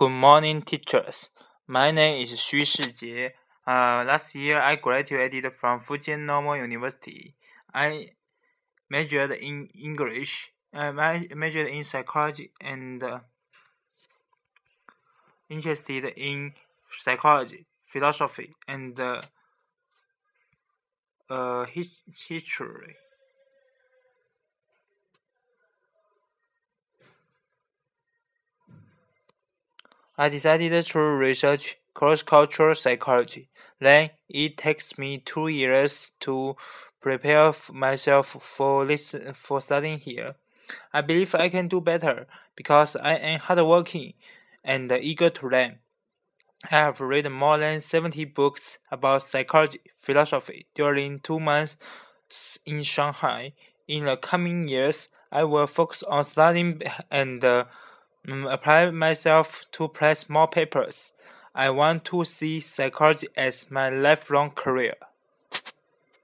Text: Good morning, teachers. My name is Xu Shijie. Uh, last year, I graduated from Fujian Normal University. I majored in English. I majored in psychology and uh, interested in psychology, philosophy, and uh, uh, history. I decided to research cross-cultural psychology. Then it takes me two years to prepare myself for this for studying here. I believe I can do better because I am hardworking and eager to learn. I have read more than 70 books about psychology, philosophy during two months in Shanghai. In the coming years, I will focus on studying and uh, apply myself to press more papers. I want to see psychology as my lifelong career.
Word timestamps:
Good 0.00 0.12
morning, 0.12 0.62
teachers. 0.62 1.28
My 1.66 1.90
name 1.90 2.22
is 2.22 2.30
Xu 2.30 2.62
Shijie. 2.62 3.32
Uh, 3.66 4.02
last 4.08 4.34
year, 4.34 4.58
I 4.58 4.76
graduated 4.76 5.52
from 5.52 5.80
Fujian 5.80 6.24
Normal 6.24 6.56
University. 6.56 7.34
I 7.74 8.08
majored 8.88 9.32
in 9.32 9.68
English. 9.78 10.52
I 10.72 10.90
majored 11.34 11.66
in 11.66 11.84
psychology 11.84 12.50
and 12.62 13.02
uh, 13.02 13.18
interested 15.50 16.04
in 16.16 16.54
psychology, 16.94 17.66
philosophy, 17.84 18.54
and 18.66 18.98
uh, 18.98 19.20
uh, 21.28 21.66
history. 21.66 22.96
I 30.16 30.28
decided 30.28 30.86
to 30.86 31.00
research 31.00 31.78
cross-cultural 31.94 32.74
psychology. 32.74 33.48
Then 33.80 34.10
it 34.28 34.56
takes 34.56 34.98
me 34.98 35.18
two 35.18 35.48
years 35.48 36.12
to 36.20 36.56
prepare 37.00 37.52
myself 37.72 38.36
for 38.40 38.84
this 38.84 39.14
for 39.34 39.60
studying 39.60 39.98
here. 39.98 40.28
I 40.92 41.00
believe 41.00 41.34
I 41.34 41.48
can 41.48 41.68
do 41.68 41.80
better 41.80 42.26
because 42.54 42.96
I 42.96 43.14
am 43.14 43.40
hardworking 43.40 44.14
and 44.62 44.92
eager 44.92 45.30
to 45.30 45.48
learn. 45.48 45.78
I 46.70 46.76
have 46.76 47.00
read 47.00 47.28
more 47.30 47.56
than 47.58 47.80
70 47.80 48.26
books 48.26 48.78
about 48.90 49.22
psychology, 49.22 49.80
philosophy 49.98 50.66
during 50.74 51.20
two 51.20 51.40
months 51.40 51.76
in 52.66 52.82
Shanghai. 52.82 53.54
In 53.88 54.04
the 54.04 54.16
coming 54.16 54.68
years, 54.68 55.08
I 55.32 55.44
will 55.44 55.66
focus 55.66 56.02
on 56.02 56.22
studying 56.24 56.82
and 57.10 57.44
uh, 57.44 57.64
apply 58.28 58.90
myself 58.90 59.64
to 59.72 59.88
press 59.88 60.28
more 60.28 60.48
papers. 60.48 61.12
I 61.54 61.70
want 61.70 62.04
to 62.06 62.24
see 62.24 62.60
psychology 62.60 63.28
as 63.36 63.70
my 63.70 63.88
lifelong 63.90 64.50
career. 64.50 64.94